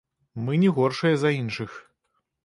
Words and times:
Мы 0.45 0.53
не 0.61 0.71
горшыя 0.77 1.19
за 1.23 1.31
іншых. 1.41 1.75